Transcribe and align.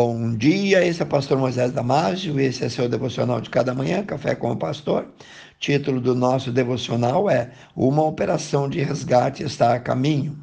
Bom 0.00 0.36
dia, 0.36 0.86
esse 0.86 1.02
é 1.02 1.04
o 1.04 1.08
pastor 1.08 1.36
Moisés 1.38 1.72
Damásio, 1.72 2.38
esse 2.38 2.64
é 2.64 2.68
seu 2.68 2.88
devocional 2.88 3.40
de 3.40 3.50
cada 3.50 3.74
manhã, 3.74 4.04
Café 4.04 4.32
com 4.36 4.52
o 4.52 4.56
Pastor. 4.56 5.08
Título 5.58 6.00
do 6.00 6.14
nosso 6.14 6.52
devocional 6.52 7.28
é 7.28 7.50
Uma 7.74 8.04
operação 8.04 8.68
de 8.68 8.80
resgate 8.80 9.42
está 9.42 9.74
a 9.74 9.80
caminho. 9.80 10.38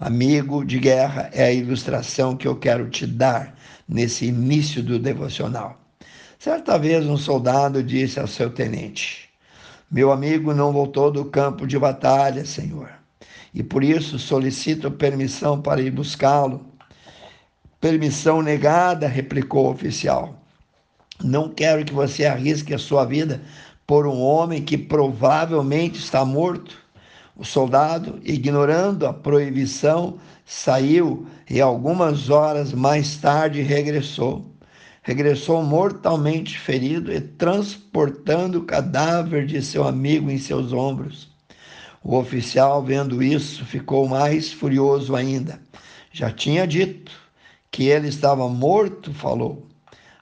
Amigo 0.00 0.64
de 0.64 0.78
guerra 0.78 1.28
é 1.34 1.44
a 1.44 1.52
ilustração 1.52 2.34
que 2.38 2.48
eu 2.48 2.56
quero 2.56 2.88
te 2.88 3.06
dar 3.06 3.54
nesse 3.86 4.24
início 4.24 4.82
do 4.82 4.98
devocional. 4.98 5.78
Certa 6.38 6.78
vez 6.78 7.04
um 7.04 7.18
soldado 7.18 7.82
disse 7.82 8.18
ao 8.18 8.26
seu 8.26 8.48
tenente: 8.48 9.28
Meu 9.90 10.10
amigo 10.10 10.54
não 10.54 10.72
voltou 10.72 11.10
do 11.10 11.26
campo 11.26 11.66
de 11.66 11.78
batalha, 11.78 12.46
senhor, 12.46 12.88
e 13.52 13.62
por 13.62 13.84
isso 13.84 14.18
solicito 14.18 14.90
permissão 14.90 15.60
para 15.60 15.82
ir 15.82 15.90
buscá-lo 15.90 16.73
Permissão 17.84 18.40
negada, 18.40 19.06
replicou 19.06 19.66
o 19.66 19.70
oficial. 19.70 20.42
Não 21.22 21.50
quero 21.50 21.84
que 21.84 21.92
você 21.92 22.24
arrisque 22.24 22.72
a 22.72 22.78
sua 22.78 23.04
vida 23.04 23.42
por 23.86 24.06
um 24.06 24.22
homem 24.22 24.62
que 24.62 24.78
provavelmente 24.78 25.98
está 25.98 26.24
morto. 26.24 26.78
O 27.36 27.44
soldado, 27.44 28.18
ignorando 28.24 29.06
a 29.06 29.12
proibição, 29.12 30.18
saiu 30.46 31.26
e 31.50 31.60
algumas 31.60 32.30
horas 32.30 32.72
mais 32.72 33.18
tarde 33.18 33.60
regressou. 33.60 34.50
Regressou 35.02 35.62
mortalmente 35.62 36.58
ferido 36.58 37.12
e 37.12 37.20
transportando 37.20 38.60
o 38.60 38.64
cadáver 38.64 39.44
de 39.44 39.60
seu 39.60 39.86
amigo 39.86 40.30
em 40.30 40.38
seus 40.38 40.72
ombros. 40.72 41.28
O 42.02 42.16
oficial, 42.16 42.82
vendo 42.82 43.22
isso, 43.22 43.62
ficou 43.66 44.08
mais 44.08 44.50
furioso 44.50 45.14
ainda. 45.14 45.60
Já 46.10 46.30
tinha 46.30 46.66
dito 46.66 47.23
que 47.74 47.88
ele 47.88 48.06
estava 48.06 48.48
morto, 48.48 49.12
falou: 49.12 49.66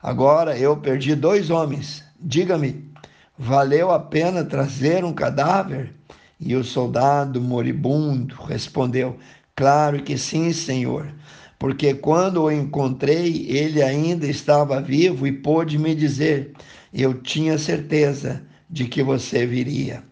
Agora 0.02 0.56
eu 0.56 0.74
perdi 0.74 1.14
dois 1.14 1.50
homens. 1.50 2.02
Diga-me, 2.18 2.90
valeu 3.38 3.90
a 3.90 3.98
pena 4.00 4.42
trazer 4.42 5.04
um 5.04 5.12
cadáver? 5.12 5.92
E 6.40 6.56
o 6.56 6.64
soldado 6.64 7.42
moribundo 7.42 8.36
respondeu: 8.36 9.18
Claro 9.54 10.02
que 10.02 10.16
sim, 10.16 10.50
senhor, 10.50 11.12
porque 11.58 11.92
quando 11.92 12.44
o 12.44 12.50
encontrei, 12.50 13.44
ele 13.46 13.82
ainda 13.82 14.26
estava 14.26 14.80
vivo 14.80 15.26
e 15.26 15.32
pôde 15.32 15.76
me 15.76 15.94
dizer: 15.94 16.52
Eu 16.90 17.20
tinha 17.20 17.58
certeza 17.58 18.42
de 18.70 18.86
que 18.86 19.02
você 19.02 19.44
viria. 19.44 20.02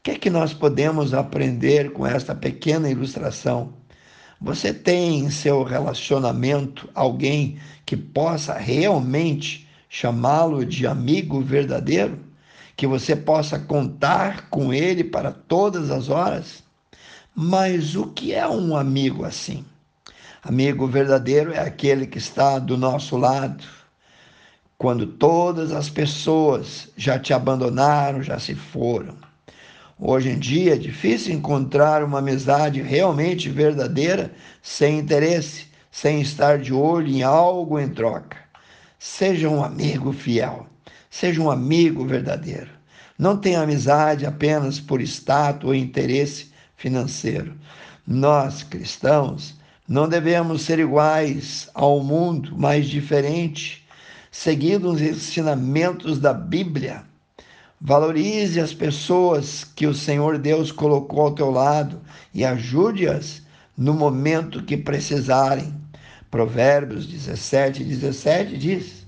O 0.00 0.02
que 0.02 0.10
é 0.10 0.18
que 0.18 0.28
nós 0.28 0.52
podemos 0.52 1.14
aprender 1.14 1.92
com 1.92 2.04
esta 2.04 2.34
pequena 2.34 2.90
ilustração? 2.90 3.79
Você 4.40 4.72
tem 4.72 5.18
em 5.18 5.30
seu 5.30 5.62
relacionamento 5.62 6.88
alguém 6.94 7.58
que 7.84 7.94
possa 7.94 8.54
realmente 8.54 9.68
chamá-lo 9.86 10.64
de 10.64 10.86
amigo 10.86 11.42
verdadeiro? 11.42 12.18
Que 12.74 12.86
você 12.86 13.14
possa 13.14 13.58
contar 13.58 14.48
com 14.48 14.72
ele 14.72 15.04
para 15.04 15.30
todas 15.30 15.90
as 15.90 16.08
horas? 16.08 16.62
Mas 17.34 17.94
o 17.94 18.06
que 18.06 18.32
é 18.32 18.48
um 18.48 18.74
amigo 18.74 19.26
assim? 19.26 19.62
Amigo 20.42 20.86
verdadeiro 20.86 21.52
é 21.52 21.60
aquele 21.60 22.06
que 22.06 22.16
está 22.16 22.58
do 22.58 22.78
nosso 22.78 23.18
lado. 23.18 23.62
Quando 24.78 25.06
todas 25.06 25.70
as 25.70 25.90
pessoas 25.90 26.88
já 26.96 27.18
te 27.18 27.34
abandonaram, 27.34 28.22
já 28.22 28.38
se 28.38 28.54
foram 28.54 29.29
Hoje 30.02 30.30
em 30.30 30.38
dia 30.38 30.72
é 30.72 30.78
difícil 30.78 31.34
encontrar 31.34 32.02
uma 32.02 32.20
amizade 32.20 32.80
realmente 32.80 33.50
verdadeira 33.50 34.32
sem 34.62 34.98
interesse, 34.98 35.66
sem 35.90 36.22
estar 36.22 36.58
de 36.58 36.72
olho 36.72 37.08
em 37.08 37.22
algo 37.22 37.78
em 37.78 37.86
troca. 37.86 38.38
Seja 38.98 39.46
um 39.50 39.62
amigo 39.62 40.10
fiel, 40.10 40.66
seja 41.10 41.42
um 41.42 41.50
amigo 41.50 42.06
verdadeiro. 42.06 42.70
Não 43.18 43.36
tenha 43.36 43.60
amizade 43.60 44.24
apenas 44.24 44.80
por 44.80 45.02
status 45.02 45.68
ou 45.68 45.74
interesse 45.74 46.50
financeiro. 46.76 47.54
Nós, 48.06 48.62
cristãos, 48.62 49.54
não 49.86 50.08
devemos 50.08 50.62
ser 50.62 50.78
iguais 50.78 51.68
ao 51.74 52.00
mundo, 52.02 52.54
mas 52.56 52.86
diferentes, 52.86 53.82
seguindo 54.30 54.90
os 54.90 55.02
ensinamentos 55.02 56.18
da 56.18 56.32
Bíblia 56.32 57.09
Valorize 57.80 58.60
as 58.60 58.74
pessoas 58.74 59.64
que 59.64 59.86
o 59.86 59.94
Senhor 59.94 60.36
Deus 60.36 60.70
colocou 60.70 61.22
ao 61.22 61.34
teu 61.34 61.50
lado 61.50 62.02
e 62.34 62.44
ajude-as 62.44 63.42
no 63.74 63.94
momento 63.94 64.62
que 64.62 64.76
precisarem. 64.76 65.74
Provérbios 66.30 67.06
17, 67.06 67.82
17 67.82 68.58
diz 68.58 69.06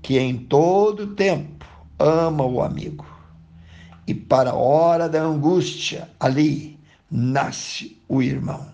que 0.00 0.16
em 0.16 0.38
todo 0.38 1.08
tempo 1.08 1.66
ama 1.98 2.44
o 2.44 2.62
amigo 2.62 3.04
e 4.06 4.14
para 4.14 4.50
a 4.50 4.54
hora 4.54 5.08
da 5.08 5.20
angústia 5.22 6.08
ali 6.20 6.78
nasce 7.10 8.00
o 8.08 8.22
irmão. 8.22 8.68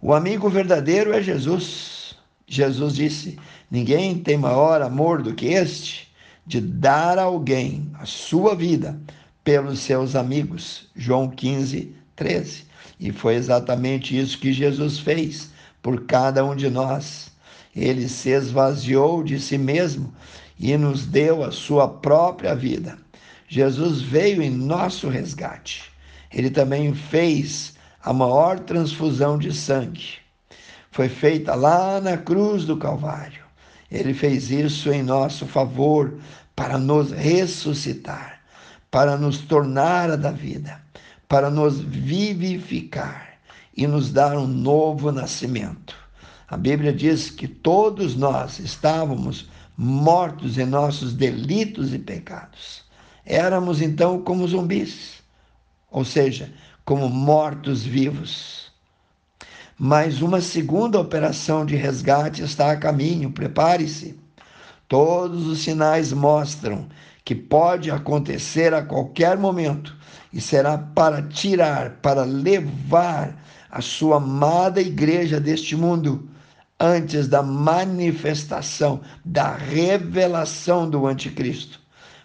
O 0.00 0.14
amigo 0.14 0.48
verdadeiro 0.48 1.12
é 1.12 1.22
Jesus. 1.22 2.16
Jesus 2.46 2.94
disse: 2.94 3.38
Ninguém 3.70 4.18
tem 4.18 4.38
maior 4.38 4.80
amor 4.80 5.22
do 5.22 5.34
que 5.34 5.46
este 5.46 6.05
de 6.46 6.60
dar 6.60 7.18
a 7.18 7.24
alguém 7.24 7.90
a 7.94 8.06
sua 8.06 8.54
vida 8.54 8.98
pelos 9.42 9.80
seus 9.80 10.14
amigos. 10.14 10.88
João 10.94 11.28
15, 11.28 11.94
13. 12.14 12.64
E 12.98 13.12
foi 13.12 13.34
exatamente 13.34 14.18
isso 14.18 14.38
que 14.38 14.52
Jesus 14.52 14.98
fez 14.98 15.50
por 15.82 16.06
cada 16.06 16.44
um 16.44 16.54
de 16.54 16.70
nós. 16.70 17.30
Ele 17.74 18.08
se 18.08 18.30
esvaziou 18.30 19.22
de 19.22 19.38
si 19.38 19.58
mesmo 19.58 20.12
e 20.58 20.76
nos 20.76 21.04
deu 21.06 21.44
a 21.44 21.52
sua 21.52 21.86
própria 21.86 22.54
vida. 22.54 22.96
Jesus 23.48 24.00
veio 24.00 24.42
em 24.42 24.50
nosso 24.50 25.08
resgate. 25.08 25.84
Ele 26.32 26.50
também 26.50 26.94
fez 26.94 27.74
a 28.02 28.12
maior 28.12 28.60
transfusão 28.60 29.38
de 29.38 29.52
sangue. 29.52 30.14
Foi 30.90 31.08
feita 31.08 31.54
lá 31.54 32.00
na 32.00 32.16
cruz 32.16 32.64
do 32.64 32.76
Calvário. 32.76 33.45
Ele 33.90 34.12
fez 34.14 34.50
isso 34.50 34.90
em 34.90 35.02
nosso 35.02 35.46
favor 35.46 36.18
para 36.54 36.78
nos 36.78 37.12
ressuscitar, 37.12 38.40
para 38.90 39.16
nos 39.16 39.38
tornar 39.38 40.10
a 40.10 40.16
da 40.16 40.30
vida, 40.30 40.80
para 41.28 41.50
nos 41.50 41.80
vivificar 41.80 43.38
e 43.76 43.86
nos 43.86 44.10
dar 44.10 44.36
um 44.36 44.46
novo 44.46 45.12
nascimento. 45.12 45.94
A 46.48 46.56
Bíblia 46.56 46.92
diz 46.92 47.30
que 47.30 47.46
todos 47.46 48.16
nós 48.16 48.58
estávamos 48.58 49.48
mortos 49.76 50.56
em 50.56 50.64
nossos 50.64 51.12
delitos 51.12 51.92
e 51.92 51.98
pecados. 51.98 52.84
Éramos 53.24 53.82
então 53.82 54.22
como 54.22 54.46
zumbis, 54.46 55.22
ou 55.90 56.04
seja, 56.04 56.52
como 56.84 57.08
mortos 57.08 57.84
vivos. 57.84 58.70
Mas 59.78 60.22
uma 60.22 60.40
segunda 60.40 60.98
operação 60.98 61.66
de 61.66 61.76
resgate 61.76 62.42
está 62.42 62.70
a 62.70 62.76
caminho, 62.76 63.30
prepare-se. 63.30 64.18
Todos 64.88 65.46
os 65.46 65.58
sinais 65.58 66.12
mostram 66.12 66.86
que 67.22 67.34
pode 67.34 67.90
acontecer 67.90 68.72
a 68.72 68.82
qualquer 68.82 69.36
momento 69.36 69.94
e 70.32 70.40
será 70.40 70.78
para 70.78 71.22
tirar, 71.22 71.96
para 72.00 72.24
levar 72.24 73.36
a 73.70 73.82
sua 73.82 74.16
amada 74.16 74.80
igreja 74.80 75.38
deste 75.38 75.76
mundo 75.76 76.26
antes 76.80 77.28
da 77.28 77.42
manifestação, 77.42 79.00
da 79.24 79.54
revelação 79.54 80.88
do 80.88 81.06
anticristo. 81.06 81.80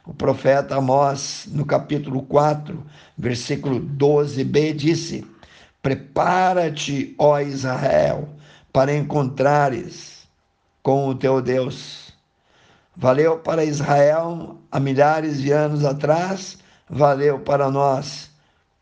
O 0.06 0.14
profeta 0.14 0.76
Amós, 0.76 1.48
no 1.52 1.66
capítulo 1.66 2.22
4, 2.24 2.82
versículo 3.18 3.80
12b, 3.80 4.74
disse: 4.74 5.26
Prepara-te, 5.82 7.16
ó 7.18 7.40
Israel, 7.40 8.30
para 8.72 8.96
encontrares 8.96 10.28
com 10.84 11.08
o 11.08 11.16
teu 11.16 11.42
Deus. 11.42 12.14
Valeu 12.96 13.40
para 13.40 13.66
Israel 13.66 14.60
há 14.72 14.80
milhares 14.80 15.42
de 15.42 15.52
anos 15.52 15.84
atrás, 15.84 16.60
valeu 16.88 17.40
para 17.40 17.72
nós 17.72 18.30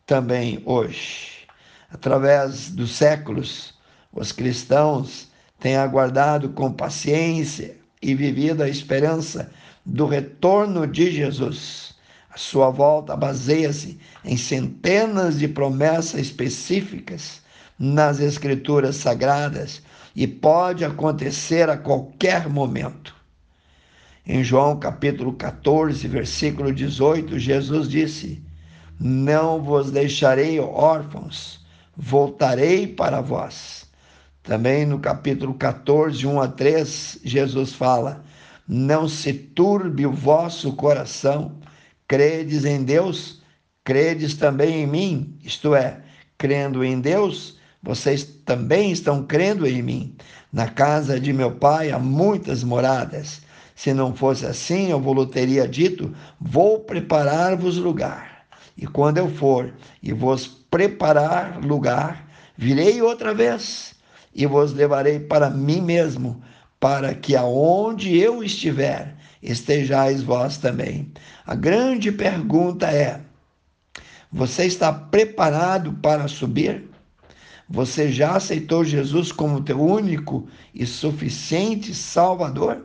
também 0.04 0.62
hoje. 0.66 1.46
Através 1.90 2.70
dos 2.70 2.96
séculos, 2.96 3.72
os 4.12 4.30
cristãos 4.30 5.28
têm 5.58 5.76
aguardado 5.76 6.50
com 6.50 6.72
paciência 6.72 7.76
e 8.02 8.14
vivido 8.14 8.62
a 8.62 8.68
esperança 8.68 9.50
do 9.86 10.06
retorno 10.06 10.86
de 10.86 11.10
Jesus 11.10 11.94
a 12.32 12.38
sua 12.38 12.70
volta 12.70 13.16
baseia-se 13.16 13.98
em 14.24 14.36
centenas 14.36 15.38
de 15.38 15.48
promessas 15.48 16.20
específicas 16.20 17.40
nas 17.78 18.20
Escrituras 18.20 18.96
Sagradas 18.96 19.82
e 20.14 20.26
pode 20.26 20.84
acontecer 20.84 21.68
a 21.68 21.76
qualquer 21.76 22.48
momento. 22.48 23.14
Em 24.24 24.44
João 24.44 24.78
capítulo 24.78 25.32
14, 25.32 26.06
versículo 26.06 26.72
18, 26.72 27.38
Jesus 27.38 27.88
disse: 27.88 28.40
Não 28.98 29.60
vos 29.62 29.90
deixarei 29.90 30.60
órfãos, 30.60 31.64
voltarei 31.96 32.86
para 32.86 33.20
vós. 33.20 33.88
Também 34.42 34.86
no 34.86 34.98
capítulo 34.98 35.54
14, 35.54 36.26
1 36.26 36.40
a 36.40 36.48
3, 36.48 37.20
Jesus 37.24 37.72
fala: 37.72 38.22
Não 38.68 39.08
se 39.08 39.32
turbe 39.32 40.06
o 40.06 40.12
vosso 40.12 40.74
coração, 40.74 41.52
credes 42.10 42.64
em 42.64 42.82
Deus, 42.82 43.40
credes 43.84 44.34
também 44.34 44.82
em 44.82 44.86
mim, 44.88 45.38
isto 45.44 45.76
é, 45.76 46.00
crendo 46.36 46.82
em 46.82 47.00
Deus, 47.00 47.56
vocês 47.80 48.24
também 48.44 48.90
estão 48.90 49.22
crendo 49.22 49.64
em 49.64 49.80
mim. 49.80 50.16
Na 50.52 50.66
casa 50.66 51.20
de 51.20 51.32
meu 51.32 51.52
pai 51.52 51.92
há 51.92 52.00
muitas 52.00 52.64
moradas. 52.64 53.42
Se 53.76 53.94
não 53.94 54.12
fosse 54.12 54.44
assim, 54.44 54.90
eu 54.90 55.00
vos 55.00 55.24
teria 55.30 55.68
dito: 55.68 56.12
Vou 56.40 56.80
preparar-vos 56.80 57.76
lugar. 57.76 58.44
E 58.76 58.88
quando 58.88 59.18
eu 59.18 59.32
for 59.32 59.72
e 60.02 60.12
vos 60.12 60.48
preparar 60.48 61.64
lugar, 61.64 62.28
virei 62.56 63.00
outra 63.00 63.32
vez 63.32 63.94
e 64.34 64.46
vos 64.46 64.72
levarei 64.72 65.20
para 65.20 65.48
mim 65.48 65.80
mesmo, 65.80 66.42
para 66.80 67.14
que 67.14 67.36
aonde 67.36 68.18
eu 68.18 68.42
estiver, 68.42 69.14
estejais 69.42 70.22
vós 70.22 70.56
também. 70.56 71.12
A 71.46 71.54
grande 71.54 72.12
pergunta 72.12 72.86
é: 72.86 73.20
você 74.30 74.64
está 74.64 74.92
preparado 74.92 75.92
para 75.94 76.28
subir? 76.28 76.88
Você 77.68 78.10
já 78.10 78.36
aceitou 78.36 78.84
Jesus 78.84 79.30
como 79.30 79.62
teu 79.62 79.80
único 79.80 80.48
e 80.74 80.84
suficiente 80.84 81.94
Salvador? 81.94 82.84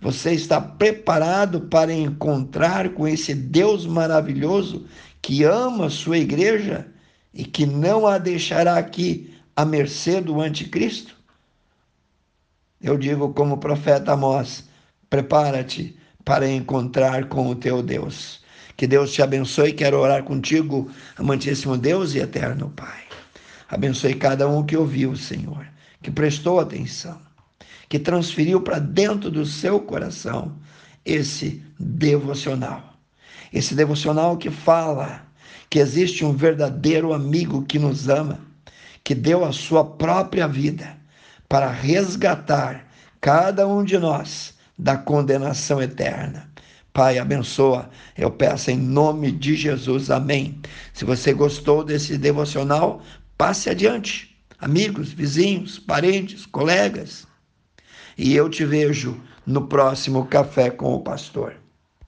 Você 0.00 0.32
está 0.32 0.60
preparado 0.60 1.62
para 1.62 1.92
encontrar 1.92 2.90
com 2.90 3.06
esse 3.06 3.34
Deus 3.34 3.86
maravilhoso 3.86 4.86
que 5.20 5.42
ama 5.42 5.90
sua 5.90 6.18
igreja 6.18 6.86
e 7.34 7.44
que 7.44 7.66
não 7.66 8.06
a 8.06 8.18
deixará 8.18 8.76
aqui 8.76 9.34
à 9.56 9.64
mercê 9.64 10.20
do 10.20 10.40
anticristo? 10.40 11.16
Eu 12.80 12.96
digo 12.96 13.34
como 13.34 13.58
profeta 13.58 14.12
Amós, 14.12 14.67
prepara-te 15.10 15.96
para 16.24 16.48
encontrar 16.48 17.26
com 17.28 17.48
o 17.48 17.54
teu 17.54 17.82
Deus. 17.82 18.40
Que 18.76 18.86
Deus 18.86 19.12
te 19.12 19.22
abençoe. 19.22 19.72
Quero 19.72 19.98
orar 19.98 20.22
contigo, 20.22 20.90
amantíssimo 21.16 21.76
Deus 21.76 22.14
e 22.14 22.18
eterno 22.18 22.70
Pai. 22.76 23.02
Abençoe 23.68 24.14
cada 24.14 24.48
um 24.48 24.64
que 24.64 24.76
ouviu, 24.76 25.16
Senhor, 25.16 25.66
que 26.02 26.10
prestou 26.10 26.60
atenção, 26.60 27.20
que 27.88 27.98
transferiu 27.98 28.60
para 28.60 28.78
dentro 28.78 29.30
do 29.30 29.44
seu 29.44 29.80
coração 29.80 30.56
esse 31.04 31.62
devocional. 31.78 32.94
Esse 33.52 33.74
devocional 33.74 34.36
que 34.36 34.50
fala 34.50 35.26
que 35.70 35.78
existe 35.78 36.24
um 36.24 36.32
verdadeiro 36.32 37.12
amigo 37.12 37.64
que 37.64 37.78
nos 37.78 38.08
ama, 38.08 38.40
que 39.02 39.14
deu 39.14 39.44
a 39.44 39.52
sua 39.52 39.84
própria 39.84 40.46
vida 40.46 40.96
para 41.48 41.70
resgatar 41.70 42.86
cada 43.20 43.66
um 43.66 43.82
de 43.82 43.98
nós 43.98 44.57
da 44.78 44.96
condenação 44.96 45.82
eterna. 45.82 46.48
Pai, 46.92 47.18
abençoa, 47.18 47.90
eu 48.16 48.30
peço 48.30 48.70
em 48.70 48.76
nome 48.76 49.30
de 49.30 49.54
Jesus, 49.54 50.10
amém. 50.10 50.60
Se 50.92 51.04
você 51.04 51.32
gostou 51.32 51.84
desse 51.84 52.18
devocional, 52.18 53.02
passe 53.36 53.70
adiante. 53.70 54.36
Amigos, 54.58 55.12
vizinhos, 55.12 55.78
parentes, 55.78 56.44
colegas. 56.46 57.26
E 58.16 58.34
eu 58.34 58.48
te 58.48 58.64
vejo 58.64 59.20
no 59.46 59.68
próximo 59.68 60.26
Café 60.26 60.70
com 60.70 60.92
o 60.94 61.00
Pastor. 61.00 61.54